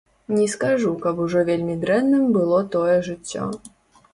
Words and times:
Не 0.35 0.45
скажу, 0.53 0.93
каб 1.03 1.21
ужо 1.25 1.43
вельмі 1.49 1.75
дрэнным 1.83 2.25
было 2.39 2.63
тое 2.77 2.97
жыццё. 3.09 3.43